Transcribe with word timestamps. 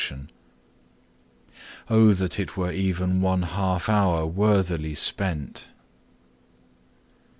And 0.09 0.31
oh 1.91 2.11
that 2.13 2.39
it 2.39 2.57
were 2.57 2.71
even 2.71 3.21
one 3.21 3.43
half 3.43 3.87
hour 3.87 4.25
worthily 4.25 4.95
spent! 4.95 5.67